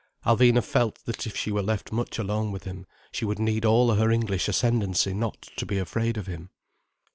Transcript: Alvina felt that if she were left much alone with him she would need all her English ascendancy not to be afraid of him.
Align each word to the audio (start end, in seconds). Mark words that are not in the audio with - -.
Alvina 0.25 0.63
felt 0.63 0.97
that 1.05 1.27
if 1.27 1.37
she 1.37 1.51
were 1.51 1.61
left 1.61 1.91
much 1.91 2.17
alone 2.17 2.51
with 2.51 2.63
him 2.63 2.87
she 3.11 3.23
would 3.23 3.37
need 3.37 3.65
all 3.65 3.93
her 3.93 4.09
English 4.09 4.47
ascendancy 4.47 5.13
not 5.13 5.43
to 5.57 5.63
be 5.63 5.77
afraid 5.77 6.17
of 6.17 6.25
him. 6.25 6.49